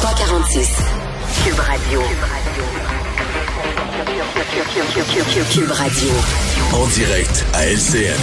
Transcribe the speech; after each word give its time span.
346. 0.00 0.78
Cube 1.44 1.58
Radio. 1.58 2.00
Cube 5.52 5.70
Radio. 5.72 6.08
En 6.72 6.86
direct 6.86 7.44
à 7.52 7.66
LCN. 7.66 8.16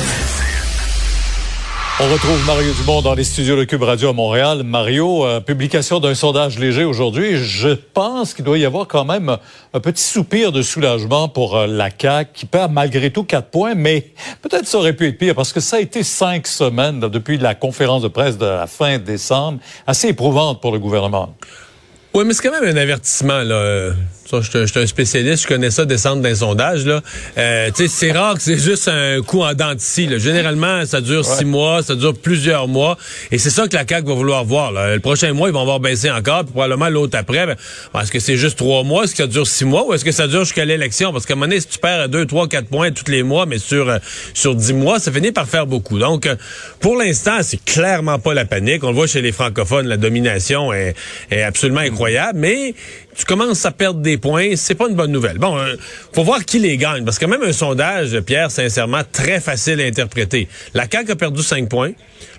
On 2.00 2.12
retrouve 2.12 2.44
Mario 2.48 2.74
Dumont 2.74 3.04
dans 3.04 3.14
les 3.14 3.24
studios 3.24 3.56
de 3.56 3.64
Cube 3.64 3.84
Radio 3.84 4.10
à 4.10 4.14
Montréal. 4.14 4.64
Mario, 4.64 5.24
euh, 5.24 5.40
publication 5.40 6.00
d'un 6.00 6.16
sondage 6.16 6.58
léger 6.58 6.84
aujourd'hui. 6.84 7.38
Je 7.38 7.70
pense 7.70 8.34
qu'il 8.34 8.44
doit 8.44 8.58
y 8.58 8.66
avoir 8.66 8.88
quand 8.88 9.06
même 9.06 9.38
un 9.74 9.80
petit 9.80 10.04
soupir 10.04 10.52
de 10.52 10.64
soulagement 10.64 11.30
pour 11.30 11.56
euh, 11.56 11.68
la 11.68 11.90
CAQ 11.96 12.32
qui 12.34 12.46
perd 12.48 12.72
malgré 12.72 13.12
tout 13.12 13.24
quatre 13.24 13.52
points, 13.52 13.76
mais 13.76 14.14
peut-être 14.42 14.66
ça 14.66 14.80
aurait 14.80 14.94
pu 14.94 15.10
être 15.10 15.20
pire 15.20 15.36
parce 15.36 15.54
que 15.54 15.60
ça 15.60 15.76
a 15.76 15.80
été 15.80 16.02
cinq 16.02 16.48
semaines 16.48 17.02
depuis 17.02 17.38
la 17.38 17.54
conférence 17.54 18.02
de 18.02 18.08
presse 18.08 18.40
de 18.40 18.48
la 18.48 18.66
fin 18.66 18.98
décembre, 18.98 19.60
assez 19.86 20.08
éprouvante 20.08 20.60
pour 20.60 20.72
le 20.72 20.80
gouvernement. 20.80 21.36
Oui, 22.18 22.24
mais 22.26 22.34
c'est 22.34 22.42
quand 22.42 22.60
même 22.60 22.76
un 22.76 22.82
avertissement, 22.82 23.44
là. 23.44 23.92
Ça, 24.30 24.42
je 24.42 24.66
suis 24.66 24.80
un 24.80 24.88
spécialiste, 24.88 25.44
je 25.44 25.48
connais 25.48 25.72
ça, 25.72 25.86
descendre 25.86 26.22
d'un 26.22 26.36
sondage. 26.36 26.86
Là. 26.86 27.02
Euh, 27.38 27.70
c'est 27.88 28.12
rare 28.12 28.36
que 28.36 28.42
c'est 28.42 28.58
juste 28.58 28.90
un 28.90 29.22
coup 29.22 29.42
en 29.42 29.54
dents 29.54 29.74
de 29.74 30.18
Généralement, 30.18 30.86
ça 30.86 31.00
dure 31.00 31.24
six 31.26 31.46
mois, 31.46 31.82
ça 31.82 31.96
dure 31.96 32.14
plusieurs 32.14 32.68
mois. 32.68 32.98
Et 33.32 33.38
c'est 33.38 33.50
ça 33.50 33.68
que 33.68 33.76
la 33.76 33.88
CAQ 33.88 34.06
va 34.06 34.14
vouloir 34.16 34.44
voir. 34.44 34.74
Là. 34.74 34.96
Le 34.96 35.00
prochain 35.00 35.32
mois, 35.32 35.48
ils 35.48 35.54
vont 35.54 35.64
voir 35.64 35.80
baisser 35.80 36.12
encore, 36.12 36.44
puis 36.44 36.52
probablement 36.52 36.90
l'autre 36.90 37.18
après. 37.18 37.46
Ben, 37.46 37.56
est-ce 38.02 38.12
que 38.12 38.20
c'est 38.20 38.36
juste 38.36 38.58
trois 38.58 38.84
mois? 38.84 39.06
Est-ce 39.06 39.14
que 39.14 39.24
ça 39.24 39.28
dure 39.28 39.48
six 39.48 39.64
mois? 39.64 39.88
Ou 39.88 39.94
est-ce 39.94 40.04
que 40.04 40.12
ça 40.12 40.28
dure 40.28 40.44
jusqu'à 40.44 40.66
l'élection? 40.66 41.14
Parce 41.14 41.26
qu'à 41.26 41.34
un 41.34 41.38
moment 41.38 41.48
donné, 41.48 41.62
si 41.62 41.68
tu 41.68 41.80
perds 41.80 42.10
deux, 42.10 42.26
trois, 42.26 42.50
quatre 42.50 42.68
points 42.68 42.92
tous 42.92 43.10
les 43.10 43.24
mois, 43.24 43.46
mais 43.46 43.60
sur 43.60 43.88
euh, 43.88 43.98
sur 44.34 44.56
dix 44.56 44.74
mois, 44.74 45.00
ça 45.00 45.10
finit 45.12 45.32
par 45.32 45.48
faire 45.48 45.68
beaucoup. 45.68 46.00
Donc, 46.00 46.26
euh, 46.26 46.36
pour 46.82 46.98
l'instant, 46.98 47.38
c'est 47.44 47.64
clairement 47.64 48.20
pas 48.20 48.34
la 48.34 48.44
panique. 48.44 48.84
On 48.84 48.90
le 48.90 48.96
voit 48.96 49.08
chez 49.08 49.22
les 49.22 49.32
francophones, 49.32 49.88
la 49.88 49.98
domination 49.98 50.74
est, 50.74 50.96
est 51.32 51.44
absolument 51.44 51.80
incroyable. 51.80 52.40
Mais 52.40 52.76
tu 53.18 53.26
commences 53.26 53.66
à 53.66 53.72
perdre 53.72 54.00
des 54.00 54.18
points, 54.18 54.56
c'est 54.56 54.76
pas 54.76 54.88
une 54.88 54.96
bonne 54.96 55.12
nouvelle. 55.12 55.40
Bon, 55.40 55.58
euh, 55.58 55.76
faut 56.14 56.24
voir 56.24 56.46
qui 56.46 56.60
les 56.60 56.78
gagne, 56.78 57.04
parce 57.04 57.18
que 57.18 57.26
même 57.26 57.42
un 57.42 57.52
sondage, 57.52 58.20
Pierre, 58.22 58.52
sincèrement, 58.52 59.02
très 59.12 59.40
facile 59.40 59.82
à 59.82 59.86
interpréter. 59.86 60.48
La 60.76 60.86
CAQ 60.90 61.12
a 61.12 61.16
perdu 61.16 61.42
5 61.42 61.68
points, 61.68 61.92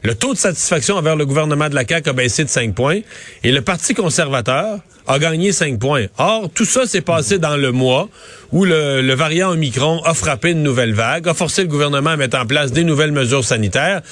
le 0.03 0.15
taux 0.15 0.35
de 0.35 0.39
satisfaction 0.39 0.97
envers 0.97 1.17
le 1.17 1.27
gouvernement 1.27 1.69
de 1.69 1.75
la 1.75 1.87
CAQ 1.87 2.11
a 2.11 2.13
baissé 2.13 2.45
de 2.45 2.49
5 2.49 2.75
points, 2.75 3.01
et 3.45 3.53
le 3.53 3.63
Parti 3.63 3.95
conservateur 3.95 4.81
a 5.09 5.19
gagné 5.19 5.53
5 5.53 5.79
points. 5.79 6.07
Or, 6.19 6.51
tout 6.55 6.67
ça 6.67 6.87
s'est 6.87 7.01
passé 7.01 7.39
dans 7.39 7.57
le 7.57 7.73
mois 7.73 8.09
où 8.53 8.65
le, 8.65 9.15
variant 9.15 9.51
Omicron 9.51 10.03
a 10.05 10.13
frappé 10.13 10.51
une 10.51 10.63
nouvelle 10.63 10.93
vague, 10.93 11.27
a 11.29 11.35
forcé 11.35 11.63
le 11.63 11.69
gouvernement 11.69 12.11
à 12.11 12.17
mettre 12.17 12.39
en 12.39 12.45
place 12.45 12.73
des 12.73 12.85
nouvelles 12.85 13.13
mesures 13.13 13.45
sanitaires. 13.45 14.03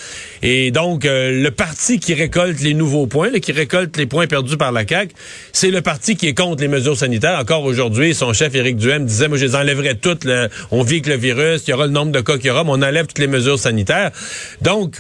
Et 0.43 0.71
donc, 0.71 1.05
euh, 1.05 1.43
le 1.43 1.51
parti 1.51 2.01
qui 2.01 2.15
récolte 2.15 2.61
les 2.61 2.73
nouveaux 2.73 3.07
points, 3.07 3.31
qui 3.41 3.53
récolte 3.53 3.97
les 3.99 4.07
points 4.07 4.27
perdus 4.27 4.57
par 4.57 4.73
la 4.73 4.87
CAQ, 4.87 5.15
c'est 5.53 5.71
le 5.71 5.83
parti 5.83 6.17
qui 6.17 6.29
est 6.29 6.35
contre 6.35 6.63
les 6.63 6.69
mesures 6.69 6.97
sanitaires. 6.97 7.39
Encore 7.39 7.65
aujourd'hui, 7.65 8.15
son 8.15 8.33
chef 8.33 8.55
Éric 8.55 8.77
Duhem 8.77 9.05
disait, 9.05 9.29
moi, 9.29 9.37
je 9.37 9.45
les 9.45 9.55
enlèverai 9.55 9.97
toutes. 9.97 10.27
on 10.71 10.83
vit 10.83 11.03
que 11.03 11.11
le 11.11 11.17
virus, 11.17 11.63
il 11.67 11.71
y 11.71 11.75
aura 11.75 11.87
le 11.87 11.93
nombre 11.93 12.13
de 12.13 12.21
cas 12.21 12.37
qu'il 12.37 12.47
y 12.47 12.51
aura, 12.51 12.65
mais 12.65 12.71
on 12.71 12.83
enlève 12.83 13.07
toutes 13.07 13.19
les 13.19 13.27
mesures 13.27 13.59
sanitaires. 13.59 14.13
Donc, 14.63 14.97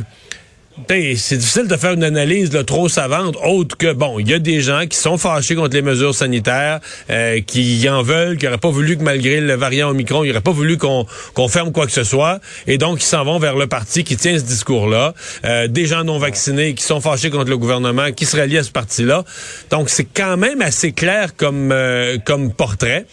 c'est 0.89 1.37
difficile 1.37 1.69
de 1.69 1.77
faire 1.77 1.93
une 1.93 2.05
analyse 2.05 2.51
trop 2.67 2.89
savante, 2.89 3.37
autre 3.43 3.77
que, 3.77 3.93
bon, 3.93 4.19
il 4.19 4.29
y 4.29 4.35
a 4.35 4.39
des 4.39 4.61
gens 4.61 4.87
qui 4.87 4.97
sont 4.97 5.17
fâchés 5.17 5.55
contre 5.55 5.75
les 5.75 5.83
mesures 5.83 6.15
sanitaires, 6.15 6.81
euh, 7.11 7.41
qui 7.41 7.89
en 7.89 8.03
veulent, 8.03 8.37
qui 8.37 8.45
n'auraient 8.45 8.59
pas 8.59 8.71
voulu 8.71 8.97
que 8.97 9.03
malgré 9.03 9.41
le 9.41 9.55
variant 9.55 9.91
Omicron, 9.91 10.25
ils 10.25 10.29
n'auraient 10.29 10.41
pas 10.41 10.53
voulu 10.53 10.77
qu'on 10.77 11.07
ferme 11.49 11.73
quoi 11.73 11.87
que 11.87 11.93
ce 11.93 12.05
soit, 12.05 12.41
et 12.67 12.79
donc 12.79 13.03
ils 13.03 13.07
s'en 13.07 13.25
vont 13.25 13.39
vers 13.39 13.57
le 13.57 13.67
parti 13.67 14.05
qui 14.05 14.17
tient 14.17 14.39
ce 14.39 14.45
discours-là. 14.45 15.15
Euh, 15.45 15.67
des 15.67 15.87
gens 15.87 16.05
non 16.05 16.19
vaccinés 16.19 16.75
qui 16.75 16.85
sont 16.85 17.01
fâchés 17.01 17.31
contre 17.31 17.51
le 17.51 17.59
gouvernement, 17.59 18.13
qui 18.13 18.27
se 18.27 18.37
rallient 18.37 18.59
à 18.59 18.63
ce 18.63 18.71
parti-là. 18.71 19.25
Donc 19.71 19.89
c'est 19.89 20.05
quand 20.05 20.37
même 20.37 20.61
assez 20.61 20.93
clair 20.93 21.37
comme, 21.37 21.73
euh, 21.73 22.19
comme 22.25 22.53
portrait. 22.53 23.07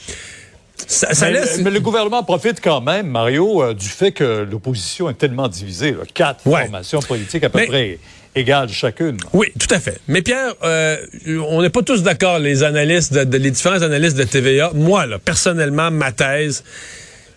Ça, 0.87 1.07
mais, 1.29 1.71
le 1.71 1.79
gouvernement 1.79 2.23
profite 2.23 2.59
quand 2.61 2.81
même, 2.81 3.07
Mario, 3.07 3.63
euh, 3.63 3.73
du 3.73 3.87
fait 3.87 4.11
que 4.11 4.47
l'opposition 4.49 5.09
est 5.09 5.15
tellement 5.15 5.47
divisée. 5.47 5.95
Quatre 6.13 6.41
formations 6.41 6.99
politiques 6.99 7.43
à 7.43 7.49
peu 7.49 7.65
près 7.65 7.99
égales 8.35 8.69
chacune. 8.69 9.17
Oui, 9.33 9.47
tout 9.59 9.73
à 9.73 9.79
fait. 9.79 9.99
Mais 10.07 10.21
Pierre, 10.21 10.53
euh, 10.63 10.97
on 11.47 11.61
n'est 11.61 11.69
pas 11.69 11.81
tous 11.83 12.03
d'accord, 12.03 12.39
les 12.39 12.63
analystes, 12.63 13.13
de, 13.13 13.37
les 13.37 13.51
différents 13.51 13.81
analystes 13.81 14.17
de 14.17 14.23
TVA. 14.23 14.71
Moi, 14.73 15.05
là, 15.05 15.19
personnellement, 15.19 15.91
ma 15.91 16.11
thèse, 16.11 16.63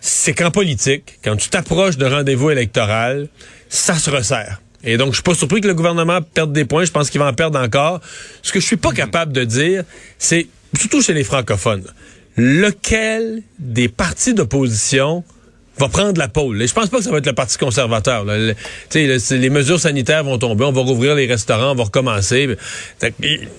c'est 0.01 0.33
qu'en 0.33 0.51
politique, 0.51 1.19
quand 1.23 1.35
tu 1.35 1.49
t'approches 1.49 1.97
de 1.97 2.05
rendez-vous 2.05 2.49
électoral, 2.49 3.27
ça 3.69 3.95
se 3.95 4.09
resserre. 4.09 4.61
Et 4.83 4.97
donc, 4.97 5.09
je 5.09 5.15
suis 5.15 5.23
pas 5.23 5.35
surpris 5.35 5.61
que 5.61 5.67
le 5.67 5.73
gouvernement 5.73 6.21
perde 6.21 6.53
des 6.53 6.65
points. 6.65 6.85
Je 6.85 6.91
pense 6.91 7.09
qu'il 7.09 7.19
va 7.19 7.27
en 7.27 7.33
perdre 7.33 7.59
encore. 7.59 7.99
Ce 8.41 8.51
que 8.51 8.59
je 8.59 8.65
suis 8.65 8.77
pas 8.77 8.91
capable 8.91 9.33
de 9.33 9.43
dire, 9.43 9.83
c'est, 10.17 10.47
surtout 10.77 11.01
chez 11.01 11.13
les 11.13 11.23
francophones, 11.23 11.83
lequel 12.37 13.41
des 13.59 13.89
partis 13.89 14.33
d'opposition 14.33 15.23
va 15.79 15.89
prendre 15.89 16.17
la 16.19 16.27
pôle. 16.27 16.61
Et 16.61 16.67
je 16.67 16.73
pense 16.73 16.89
pas 16.89 16.97
que 16.97 17.03
ça 17.03 17.11
va 17.11 17.17
être 17.17 17.25
le 17.25 17.33
Parti 17.33 17.57
conservateur. 17.57 18.25
Là. 18.25 18.53
les 18.93 19.49
mesures 19.49 19.79
sanitaires 19.79 20.23
vont 20.23 20.37
tomber, 20.37 20.65
on 20.65 20.71
va 20.71 20.81
rouvrir 20.81 21.15
les 21.15 21.27
restaurants, 21.27 21.71
on 21.71 21.75
va 21.75 21.83
recommencer. 21.83 22.49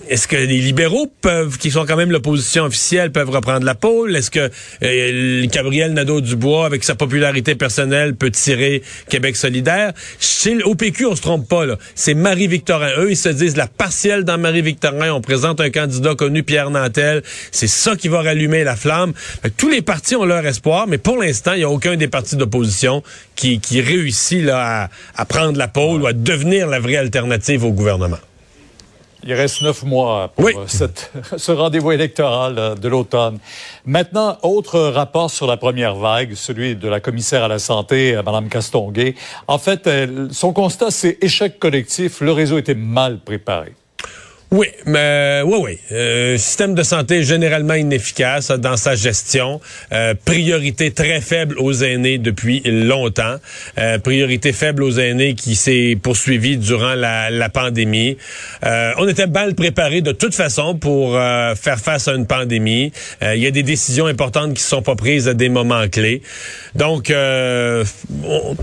Est-ce 0.09 0.27
que 0.27 0.35
les 0.35 0.59
libéraux 0.59 1.11
peuvent, 1.21 1.57
qui 1.57 1.71
sont 1.71 1.85
quand 1.85 1.95
même 1.95 2.11
l'opposition 2.11 2.65
officielle, 2.65 3.11
peuvent 3.11 3.29
reprendre 3.29 3.65
la 3.65 3.75
pôle? 3.75 4.15
Est-ce 4.15 4.31
que 4.31 4.49
euh, 4.83 5.45
Gabriel 5.47 5.93
Nadeau-Dubois, 5.93 6.65
avec 6.65 6.83
sa 6.83 6.95
popularité 6.95 7.55
personnelle, 7.55 8.15
peut 8.15 8.31
tirer 8.31 8.81
Québec 9.07 9.37
solidaire? 9.37 9.93
Chez 10.19 10.55
l'OPQ, 10.55 11.05
on 11.05 11.15
se 11.15 11.21
trompe 11.21 11.47
pas. 11.47 11.65
C'est 11.95 12.13
Marie-Victorin. 12.13 12.91
Eux, 12.97 13.11
ils 13.11 13.17
se 13.17 13.29
disent 13.29 13.55
la 13.55 13.67
partielle 13.67 14.23
dans 14.23 14.37
Marie-Victorin. 14.37 15.13
On 15.13 15.21
présente 15.21 15.61
un 15.61 15.69
candidat 15.69 16.15
connu, 16.15 16.43
Pierre 16.43 16.69
Nantel. 16.69 17.23
C'est 17.51 17.67
ça 17.67 17.95
qui 17.95 18.09
va 18.09 18.21
rallumer 18.21 18.63
la 18.63 18.75
flamme. 18.75 19.13
tous 19.57 19.69
les 19.69 19.81
partis 19.81 20.15
ont 20.15 20.25
leur 20.25 20.45
espoir, 20.45 20.87
mais 20.87 20.97
pour 20.97 21.17
l'instant, 21.17 21.53
il 21.53 21.59
n'y 21.59 21.63
a 21.63 21.69
aucun 21.69 21.95
des 21.95 22.08
partis 22.09 22.35
d'opposition 22.35 23.03
qui, 23.35 23.59
qui 23.59 23.81
réussit 23.81 24.43
là, 24.43 24.89
à, 25.15 25.25
prendre 25.25 25.57
la 25.57 25.67
pôle 25.67 26.01
ou 26.01 26.07
à 26.07 26.13
devenir 26.13 26.67
la 26.67 26.79
vraie 26.79 26.97
alternative 26.97 27.63
au 27.63 27.71
gouvernement. 27.71 28.17
Il 29.23 29.33
reste 29.33 29.61
neuf 29.61 29.83
mois 29.83 30.31
pour 30.33 30.47
euh, 30.47 30.65
ce 31.37 31.51
rendez-vous 31.51 31.91
électoral 31.91 32.57
euh, 32.57 32.75
de 32.75 32.87
l'automne. 32.87 33.37
Maintenant, 33.85 34.37
autre 34.43 34.79
rapport 34.79 35.29
sur 35.29 35.45
la 35.45 35.57
première 35.57 35.95
vague, 35.95 36.35
celui 36.35 36.77
de 36.77 36.87
la 36.87 37.01
commissaire 37.01 37.43
à 37.43 37.49
la 37.49 37.59
santé, 37.59 38.15
euh, 38.15 38.23
Mme 38.23 38.47
Castonguay. 38.47 39.15
En 39.47 39.57
fait, 39.57 39.89
son 40.31 40.53
constat, 40.53 40.91
c'est 40.91 41.17
échec 41.21 41.59
collectif. 41.59 42.21
Le 42.21 42.31
réseau 42.31 42.57
était 42.57 42.75
mal 42.75 43.19
préparé. 43.19 43.73
Oui, 44.51 44.65
mais 44.87 45.41
oui, 45.45 45.57
oui. 45.61 45.79
Euh, 45.91 46.35
système 46.37 46.73
de 46.73 46.81
santé 46.81 47.23
généralement 47.23 47.75
inefficace 47.75 48.49
dans 48.49 48.77
sa 48.77 48.95
gestion. 48.95 49.61
Euh, 49.91 50.15
priorité 50.25 50.89
très 50.89 51.21
faible 51.21 51.59
aux 51.59 51.71
aînés 51.71 52.17
depuis 52.17 52.61
longtemps. 52.65 53.35
Euh, 53.77 53.99
priorité 53.99 54.51
faible 54.51 54.81
aux 54.81 54.97
aînés 54.97 55.35
qui 55.35 55.55
s'est 55.55 55.95
poursuivie 56.01 56.57
durant 56.57 56.95
la, 56.95 57.49
pandémie. 57.49 58.17
Euh, 58.65 58.91
on 58.97 59.07
était 59.07 59.27
mal 59.27 59.53
préparé 59.53 60.01
de 60.01 60.11
toute 60.13 60.33
façon 60.33 60.75
pour 60.75 61.13
faire 61.13 61.79
face 61.79 62.07
à 62.07 62.13
une 62.13 62.25
pandémie. 62.25 62.91
Il 63.21 63.39
y 63.39 63.47
a 63.47 63.51
des 63.51 63.63
décisions 63.63 64.07
importantes 64.07 64.55
qui 64.55 64.63
sont 64.63 64.81
pas 64.81 64.95
prises 64.95 65.27
à 65.27 65.33
des 65.33 65.49
moments 65.49 65.87
clés. 65.87 66.21
Donc, 66.75 67.11
on, 67.13 68.55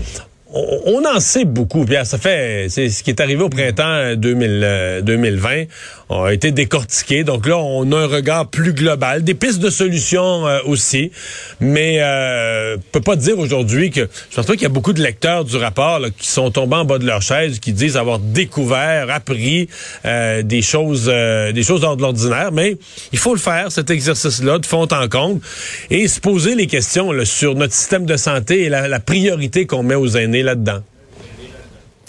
on 0.53 1.03
en 1.05 1.19
sait 1.19 1.45
beaucoup, 1.45 1.85
Pierre. 1.85 2.05
Ça 2.05 2.17
fait, 2.17 2.67
c'est 2.69 2.89
ce 2.89 3.03
qui 3.03 3.09
est 3.09 3.19
arrivé 3.19 3.43
au 3.43 3.49
printemps 3.49 4.15
2000, 4.15 5.01
2020 5.03 5.63
a 6.09 6.29
été 6.29 6.51
décortiqué. 6.51 7.23
Donc 7.23 7.47
là, 7.47 7.57
on 7.57 7.91
a 7.91 7.97
un 7.97 8.07
regard 8.07 8.47
plus 8.47 8.73
global, 8.73 9.23
des 9.23 9.33
pistes 9.33 9.59
de 9.59 9.69
solutions 9.69 10.47
euh, 10.47 10.59
aussi. 10.65 11.11
Mais 11.59 11.97
euh, 11.99 12.77
peut 12.91 13.01
pas 13.01 13.15
dire 13.15 13.37
aujourd'hui 13.39 13.91
que 13.91 14.07
je 14.29 14.35
pense 14.35 14.45
pas 14.45 14.53
qu'il 14.53 14.63
y 14.63 14.67
a 14.67 14.69
beaucoup 14.69 14.93
de 14.93 15.01
lecteurs 15.01 15.43
du 15.43 15.57
rapport 15.57 15.99
qui 16.17 16.27
sont 16.27 16.51
tombés 16.51 16.77
en 16.77 16.85
bas 16.85 16.97
de 16.97 17.05
leur 17.05 17.21
chaise, 17.21 17.59
qui 17.59 17.73
disent 17.73 17.97
avoir 17.97 18.19
découvert, 18.19 19.09
appris 19.09 19.67
euh, 20.05 20.43
des 20.43 20.61
choses, 20.61 21.09
euh, 21.11 21.51
des 21.51 21.63
choses 21.63 21.83
hors 21.83 21.97
de 21.97 22.01
l'ordinaire. 22.01 22.51
Mais 22.51 22.77
il 23.11 23.19
faut 23.19 23.33
le 23.33 23.39
faire 23.39 23.71
cet 23.71 23.89
exercice-là 23.89 24.59
de 24.59 24.65
fond 24.65 24.87
en 24.91 25.09
compte 25.09 25.41
et 25.89 26.07
se 26.07 26.19
poser 26.19 26.55
les 26.55 26.67
questions 26.67 27.11
sur 27.25 27.55
notre 27.55 27.73
système 27.73 28.05
de 28.05 28.17
santé 28.17 28.63
et 28.63 28.69
la, 28.69 28.87
la 28.87 28.99
priorité 28.99 29.65
qu'on 29.65 29.83
met 29.83 29.95
aux 29.95 30.15
aînés 30.15 30.43
là-dedans. 30.43 30.81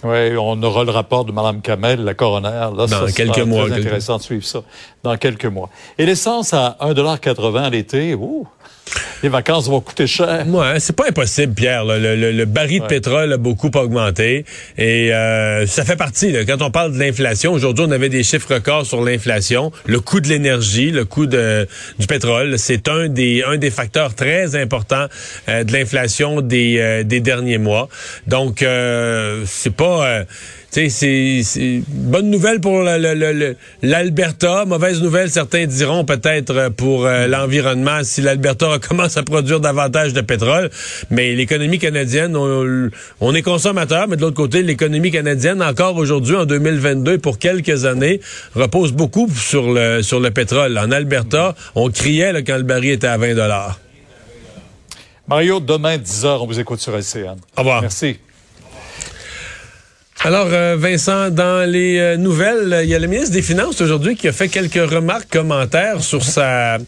Oui, 0.04 0.36
on 0.36 0.62
aura 0.62 0.84
le 0.84 0.90
rapport 0.90 1.24
de 1.24 1.32
Mme 1.32 1.60
Kamel, 1.60 2.04
la 2.04 2.14
coroner. 2.14 2.70
Là, 2.76 2.86
dans 2.86 3.06
quelques 3.06 3.38
mois. 3.40 3.66
C'est 3.68 3.74
intéressant 3.74 4.18
de 4.18 4.22
suivre 4.22 4.44
ça 4.44 4.62
dans 5.02 5.16
quelques 5.16 5.46
mois. 5.46 5.70
Et 5.98 6.06
l'essence 6.06 6.54
à 6.54 6.76
1,80 6.80 7.70
l'été, 7.70 8.14
ouh, 8.14 8.46
les 9.22 9.28
vacances 9.28 9.68
vont 9.68 9.80
coûter 9.80 10.06
cher. 10.06 10.46
Ouais, 10.46 10.78
c'est 10.80 10.94
pas 10.94 11.08
impossible, 11.08 11.54
Pierre. 11.54 11.84
Le, 11.84 12.44
baril 12.44 12.82
de 12.82 12.86
pétrole 12.86 13.32
a 13.32 13.36
beaucoup 13.36 13.70
augmenté 13.74 14.44
et 14.76 15.12
euh, 15.12 15.66
ça 15.66 15.84
fait 15.84 15.96
partie. 15.96 16.34
quand 16.46 16.62
on 16.62 16.70
parle 16.70 16.92
de 16.92 16.98
l'inflation, 16.98 17.52
aujourd'hui, 17.52 17.84
on 17.88 17.90
avait 17.90 18.08
des 18.08 18.22
chiffres 18.22 18.54
records 18.54 18.86
sur 18.86 19.04
l'inflation. 19.04 19.72
Le 19.86 20.00
coût 20.00 20.20
de 20.20 20.28
l'énergie, 20.28 20.90
le 20.90 21.04
coût 21.04 21.26
de, 21.26 21.66
du 21.98 22.06
pétrole, 22.06 22.58
c'est 22.58 22.88
un 22.88 23.08
des 23.08 23.42
un 23.46 23.56
des 23.56 23.70
facteurs 23.70 24.14
très 24.14 24.56
importants 24.56 25.06
euh, 25.48 25.64
de 25.64 25.72
l'inflation 25.72 26.40
des, 26.40 26.78
euh, 26.78 27.02
des 27.02 27.20
derniers 27.20 27.58
mois. 27.58 27.88
Donc, 28.26 28.64
c'est 29.44 29.74
pas 29.74 30.24
c'est 30.70 30.90
c'est 30.90 31.82
bonne 31.88 32.30
nouvelle 32.30 32.60
pour 32.60 32.82
l'Alberta, 32.82 34.64
mauvaise 34.66 35.02
nouvelle, 35.02 35.30
certains 35.30 35.66
diront 35.66 36.04
peut-être 36.04 36.68
pour 36.76 37.06
euh, 37.06 37.26
l'environnement 37.26 38.00
si 38.02 38.20
l'Alberta 38.20 38.68
recommence 38.72 39.16
à 39.16 39.22
produire 39.22 39.60
davantage 39.60 40.12
de 40.12 40.20
pétrole. 40.20 40.70
Mais 41.10 41.34
l'économie 41.34 41.78
canadienne, 41.78 42.36
on, 42.36 42.90
on 43.20 43.34
est 43.34 43.42
consommateur, 43.42 44.08
mais 44.08 44.16
de 44.16 44.20
l'autre 44.20 44.36
côté, 44.36 44.62
l'économie 44.62 45.10
canadienne, 45.10 45.62
encore 45.62 45.96
aujourd'hui, 45.96 46.36
en 46.36 46.44
2022, 46.44 47.18
pour 47.18 47.38
quelques 47.38 47.86
années, 47.86 48.20
repose 48.54 48.92
beaucoup 48.92 49.28
sur 49.34 49.72
le, 49.72 50.02
sur 50.02 50.20
le 50.20 50.30
pétrole. 50.30 50.76
En 50.78 50.90
Alberta, 50.90 51.54
on 51.74 51.88
criait 51.90 52.32
là, 52.32 52.42
quand 52.42 52.56
le 52.56 52.62
baril 52.62 52.90
était 52.90 53.06
à 53.06 53.16
20 53.16 53.34
dollars. 53.34 53.80
Mario, 55.26 55.60
demain, 55.60 55.96
10h, 55.96 56.26
on 56.40 56.46
vous 56.46 56.60
écoute 56.60 56.80
sur 56.80 56.94
LCN. 56.94 57.36
Au 57.56 57.60
revoir. 57.60 57.82
Merci. 57.82 58.18
Alors, 60.24 60.48
euh, 60.50 60.76
Vincent, 60.76 61.30
dans 61.30 61.68
les 61.70 61.98
euh, 61.98 62.16
nouvelles, 62.16 62.80
il 62.82 62.88
y 62.88 62.94
a 62.94 62.98
le 62.98 63.06
ministre 63.06 63.32
des 63.32 63.42
Finances 63.42 63.80
aujourd'hui 63.80 64.16
qui 64.16 64.26
a 64.26 64.32
fait 64.32 64.48
quelques 64.48 64.90
remarques, 64.90 65.30
commentaires 65.30 66.02
sur 66.02 66.24
sa 66.24 66.78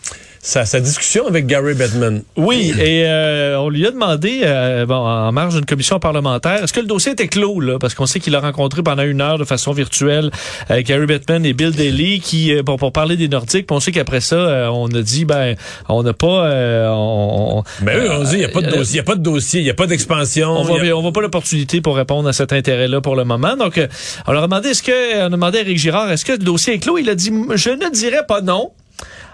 sa, 0.42 0.64
sa, 0.64 0.80
discussion 0.80 1.26
avec 1.26 1.46
Gary 1.46 1.74
Bettman. 1.74 2.22
Oui, 2.36 2.72
et 2.80 3.04
euh, 3.04 3.60
on 3.60 3.68
lui 3.68 3.86
a 3.86 3.90
demandé, 3.90 4.40
euh, 4.42 4.86
bon, 4.86 4.94
en 4.94 5.30
marge 5.32 5.54
d'une 5.54 5.66
commission 5.66 6.00
parlementaire, 6.00 6.64
est-ce 6.64 6.72
que 6.72 6.80
le 6.80 6.86
dossier 6.86 7.12
était 7.12 7.28
clos, 7.28 7.60
là? 7.60 7.78
Parce 7.78 7.94
qu'on 7.94 8.06
sait 8.06 8.20
qu'il 8.20 8.34
a 8.34 8.40
rencontré 8.40 8.82
pendant 8.82 9.02
une 9.02 9.20
heure 9.20 9.36
de 9.36 9.44
façon 9.44 9.72
virtuelle 9.72 10.30
euh, 10.70 10.80
Gary 10.82 11.04
Bettman 11.04 11.44
et 11.44 11.52
Bill 11.52 11.72
Daly 11.72 12.20
qui, 12.20 12.54
bon, 12.62 12.76
pour 12.76 12.90
parler 12.90 13.18
des 13.18 13.28
Nordiques, 13.28 13.70
on 13.70 13.80
sait 13.80 13.92
qu'après 13.92 14.22
ça, 14.22 14.72
on 14.72 14.86
a 14.88 15.02
dit, 15.02 15.26
ben, 15.26 15.56
on 15.88 16.02
n'a 16.02 16.14
pas... 16.14 16.50
on, 16.90 17.62
ben 17.82 18.00
oui, 18.00 18.08
on 18.10 18.24
dit, 18.24 18.36
il 18.36 18.38
n'y 18.38 18.44
a 18.44 18.48
pas 18.48 18.62
de 18.62 18.70
dossier, 18.70 18.92
il 18.92 18.94
n'y 18.94 19.00
a 19.00 19.04
pas 19.04 19.16
de 19.16 19.22
dossier, 19.22 19.60
il 19.60 19.64
n'y 19.64 19.70
a 19.70 19.74
pas 19.74 19.86
d'expansion. 19.86 20.50
On 20.52 20.62
a... 20.62 21.00
voit 21.00 21.12
pas 21.12 21.20
l'opportunité 21.20 21.82
pour 21.82 21.96
répondre 21.96 22.28
à 22.28 22.32
cet 22.32 22.54
intérêt-là 22.54 23.02
pour 23.02 23.14
le 23.14 23.24
moment. 23.24 23.56
Donc, 23.56 23.78
on 24.26 24.32
leur 24.32 24.44
a 24.44 24.46
demandé, 24.46 24.70
est-ce 24.70 24.82
que, 24.82 25.20
on 25.20 25.26
a 25.26 25.30
demandé 25.30 25.58
à 25.58 25.60
Eric 25.62 25.76
Girard, 25.76 26.10
est-ce 26.10 26.24
que 26.24 26.32
le 26.32 26.38
dossier 26.38 26.74
est 26.74 26.78
clos? 26.78 26.96
Il 26.96 27.10
a 27.10 27.14
dit, 27.14 27.30
je 27.54 27.70
ne 27.70 27.90
dirais 27.90 28.24
pas 28.26 28.40
non. 28.40 28.70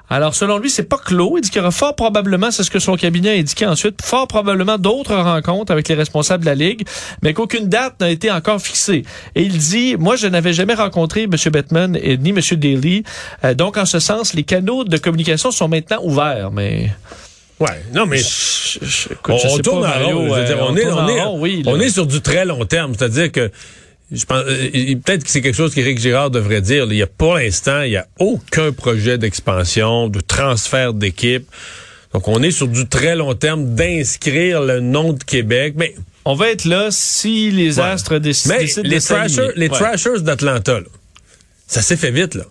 Alors, 0.09 0.35
selon 0.35 0.59
lui, 0.59 0.71
c'est 0.71 0.85
pas 0.85 0.99
clos. 0.99 1.37
Il 1.37 1.41
dit 1.41 1.51
qu'il 1.51 1.59
y 1.59 1.61
aura 1.61 1.71
fort 1.71 1.97
probablement, 1.97 2.51
c'est 2.51 2.63
ce 2.63 2.71
que 2.71 2.79
son 2.79 2.97
cabinet 2.97 3.31
a 3.31 3.33
indiqué 3.41 3.67
ensuite, 3.67 4.03
fort 4.03 4.29
probablement 4.29 4.79
d'autres 4.79 5.17
rencontres 5.17 5.73
avec 5.73 5.89
les 5.89 5.95
responsables 5.95 6.45
de 6.45 6.51
la 6.51 6.55
Ligue, 6.55 6.87
mais 7.23 7.35
qu'aucune 7.35 7.69
date 7.69 8.01
n'a 8.01 8.11
été 8.11 8.31
encore 8.31 8.61
fixée. 8.61 9.05
Et 9.35 9.43
il 9.43 9.59
dit, 9.59 9.97
moi, 9.99 10.17
je 10.17 10.27
n'avais 10.27 10.53
jamais 10.53 10.75
rencontré 10.75 11.25
M. 11.25 11.33
Bettman 11.51 11.99
et 12.01 12.17
ni 12.19 12.31
M. 12.31 12.41
Daly. 12.53 13.03
Euh, 13.45 13.55
donc, 13.55 13.77
en 13.77 13.85
ce 13.85 13.99
sens, 13.99 14.35
les 14.35 14.45
canaux 14.45 14.85
de 14.85 14.97
communication 14.97 15.51
sont 15.51 15.69
maintenant 15.69 16.01
ouverts, 16.03 16.51
mais... 16.53 16.91
Ouais, 17.59 17.83
non, 17.95 18.05
mais 18.05 18.21
on, 19.29 19.59
tourne 19.59 19.87
en 19.87 20.07
rond. 20.07 20.31
on, 20.31 20.37
est, 20.37 20.85
on, 20.85 21.47
est, 21.47 21.63
on 21.67 21.81
est 21.81 21.89
sur 21.89 22.07
du 22.07 22.21
très 22.21 22.45
long 22.45 22.67
terme, 22.67 22.93
c'est-à-dire 22.95 23.33
que 23.33 23.51
je 24.13 24.25
pense 24.25 24.45
euh, 24.47 24.95
peut-être 25.05 25.25
que 25.25 25.31
c'est 25.31 25.41
quelque 25.41 25.57
chose 25.57 25.75
qu'Éric 25.75 25.99
Girard 25.99 26.31
devrait 26.31 26.61
dire. 26.61 26.87
Il 26.91 26.97
y 26.97 27.03
a 27.03 27.07
pour 27.07 27.35
l'instant, 27.35 27.83
il 27.83 27.93
y 27.93 27.97
a 27.97 28.07
aucun 28.19 28.73
projet 28.73 29.19
d'expansion, 29.19 30.09
de 30.09 30.21
transfert 30.21 30.95
d'équipe. 30.95 31.49
Donc 32.13 32.29
on 32.29 32.43
est 32.43 32.53
sur 32.53 32.69
du 32.69 32.87
très 32.87 33.17
long 33.17 33.35
terme 33.35 33.75
d'inscrire 33.75 34.63
le 34.63 34.81
nom 34.81 35.13
de 35.13 35.23
Québec, 35.23 35.75
mais 35.77 35.95
on 36.25 36.35
va 36.35 36.51
être 36.51 36.65
là 36.65 36.89
si 36.91 37.51
les 37.51 37.81
astres 37.81 38.19
décident, 38.19 38.55
mais 38.59 38.83
les 38.83 39.01
trashers, 39.01 39.51
les 39.57 39.69
trashers 39.69 40.21
d'Atlanta, 40.21 40.81
ça 41.67 41.83
s'est 41.83 41.97
fait 41.97 42.11
vite 42.11 42.35
là. 42.35 42.45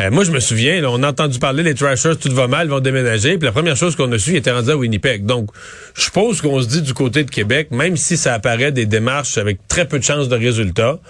Euh, 0.00 0.10
moi, 0.12 0.22
je 0.22 0.30
me 0.30 0.38
souviens, 0.38 0.82
on 0.84 1.02
a 1.02 1.08
entendu 1.08 1.38
parler 1.38 1.62
les 1.62 1.74
Trashers, 1.74 2.16
tout 2.20 2.32
va 2.32 2.46
mal, 2.46 2.68
vont 2.68 2.80
déménager. 2.80 3.36
Puis 3.36 3.46
la 3.46 3.52
première 3.52 3.76
chose 3.76 3.96
qu'on 3.96 4.10
a 4.12 4.18
su, 4.18 4.32
ils 4.32 4.36
étaient 4.36 4.52
rendus 4.52 4.70
à 4.70 4.76
Winnipeg. 4.76 5.26
Donc, 5.26 5.50
je 5.96 6.02
suppose 6.02 6.40
qu'on 6.40 6.62
se 6.62 6.68
dit 6.68 6.82
du 6.82 6.94
côté 6.94 7.24
de 7.24 7.30
Québec, 7.30 7.68
même 7.72 7.96
si 7.96 8.16
ça 8.16 8.34
apparaît 8.34 8.70
des 8.70 8.86
démarches 8.86 9.38
avec 9.38 9.66
très 9.66 9.86
peu 9.86 9.98
de 9.98 10.04
chances 10.04 10.28
de 10.28 10.36
résultats, 10.36 11.00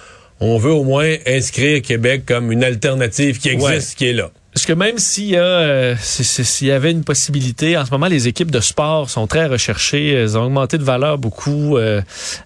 on 0.40 0.56
veut 0.56 0.72
au 0.72 0.84
moins 0.84 1.16
inscrire 1.26 1.82
Québec 1.82 2.22
comme 2.26 2.50
une 2.50 2.64
alternative 2.64 3.38
qui 3.38 3.50
existe, 3.50 3.98
qui 3.98 4.08
est 4.08 4.12
là. 4.12 4.30
Parce 4.54 4.64
que 4.64 4.72
même 4.72 4.98
s'il 4.98 5.26
y 5.26 5.36
a, 5.36 5.44
euh, 5.44 5.94
s'il 6.00 6.66
y 6.66 6.72
avait 6.72 6.90
une 6.90 7.04
possibilité, 7.04 7.76
en 7.76 7.84
ce 7.84 7.90
moment, 7.90 8.06
les 8.06 8.26
équipes 8.26 8.50
de 8.50 8.60
sport 8.60 9.10
sont 9.10 9.26
très 9.26 9.46
recherchées, 9.46 10.12
elles 10.12 10.38
ont 10.38 10.44
augmenté 10.44 10.78
de 10.78 10.82
valeur 10.82 11.18
beaucoup. 11.18 11.76
Euh, 11.76 12.00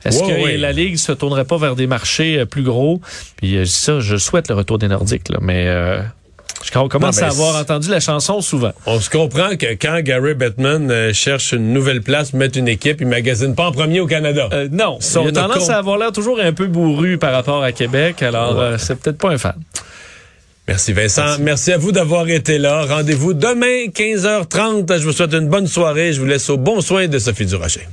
est-ce 0.05 0.21
que 0.23 0.57
la 0.59 0.73
ligue 0.73 0.97
se 0.97 1.13
tournerait 1.13 1.45
pas 1.45 1.57
vers 1.57 1.77
des 1.77 1.87
marchés 1.87 2.45
plus 2.47 2.65
gros? 2.65 3.01
Puis 3.37 3.67
ça, 3.67 4.01
je 4.01 4.17
souhaite 4.17 4.49
le 4.49 4.57
retour 4.57 4.79
des 4.79 4.89
Nordiques, 4.89 5.29
là, 5.29 5.39
mais 5.41 5.67
on 6.75 6.89
commence 6.89 7.21
à 7.21 7.29
avoir 7.29 7.57
entendu 7.57 7.89
la 7.89 8.01
chanson 8.01 8.41
souvent. 8.41 8.73
On 8.87 9.01
se 9.01 9.11
comprend 9.11 9.57
que 9.57 9.75
quand 9.75 10.01
Gary 10.01 10.35
Bettman 10.35 10.91
euh, 10.91 11.13
cherche 11.13 11.53
une 11.53 11.73
nouvelle 11.73 12.03
place, 12.03 12.33
mettre 12.33 12.59
une 12.59 12.69
équipe, 12.69 13.01
il 13.01 13.07
magasine 13.07 13.55
pas 13.55 13.67
en 13.67 13.73
premier 13.73 14.01
au 14.01 14.07
Canada. 14.07 14.49
Euh, 14.53 14.69
non, 14.71 14.99
il 15.01 15.29
a 15.29 15.33
tendance 15.33 15.71
à 15.71 15.79
avoir 15.79 15.99
l'air 15.99 16.13
toujours 16.13 16.41
un 16.41 16.53
peu 16.53 16.67
bourru 16.67 17.19
par 17.19 17.33
rapport 17.33 17.63
à 17.63 17.73
Québec, 17.73 18.23
alors 18.23 18.61
euh, 18.61 18.77
c'est 18.79 18.97
peut-être 18.97 19.19
pas 19.19 19.31
un 19.31 19.39
fan. 19.39 19.55
Merci 20.69 20.93
Vincent. 20.93 21.39
Merci, 21.41 21.73
à 21.73 21.77
vous 21.77 21.91
d'avoir 21.91 22.29
été 22.29 22.57
là. 22.59 22.87
Rendez-vous 22.87 23.35
demain, 23.35 23.89
15h30. 23.89 24.99
Je 24.99 25.05
vous 25.05 25.13
souhaite 25.13 25.35
une 25.35 25.49
bonne 25.49 25.67
soirée. 25.67 26.13
Je 26.13 26.21
vous 26.21 26.27
laisse 26.27 26.49
au 26.51 26.57
bon 26.57 26.81
soin 26.81 27.09
de 27.09 27.19
Sophie 27.19 27.47
Durocher. 27.47 27.89